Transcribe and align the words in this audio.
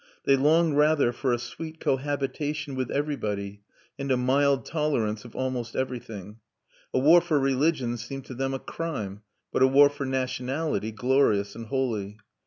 They 0.23 0.35
longed 0.35 0.77
rather 0.77 1.11
for 1.11 1.31
a 1.31 1.37
sweet 1.37 1.79
cohabitation 1.79 2.73
with 2.73 2.89
everybody, 2.89 3.61
and 3.99 4.09
a 4.09 4.17
mild 4.17 4.65
tolerance 4.65 5.25
of 5.25 5.35
almost 5.35 5.75
everything. 5.75 6.37
A 6.91 6.97
war 6.97 7.21
for 7.21 7.37
religion 7.39 7.97
seemed 7.97 8.25
to 8.25 8.33
them 8.33 8.55
a 8.55 8.57
crime, 8.57 9.21
but 9.53 9.61
a 9.61 9.67
war 9.67 9.89
for 9.89 10.07
nationality 10.07 10.91
glorious 10.91 11.55
and 11.55 11.67
holy. 11.67 12.17